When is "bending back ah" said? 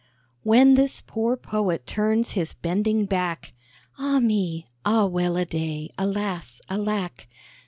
2.55-4.19